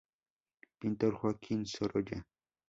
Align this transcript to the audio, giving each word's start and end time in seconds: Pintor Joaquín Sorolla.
Pintor 0.79 1.13
Joaquín 1.19 1.67
Sorolla. 1.67 2.25